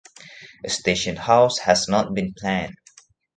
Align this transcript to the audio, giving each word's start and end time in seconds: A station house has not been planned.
A 0.65 0.69
station 0.71 1.15
house 1.15 1.59
has 1.59 1.87
not 1.87 2.15
been 2.15 2.33
planned. 2.35 2.73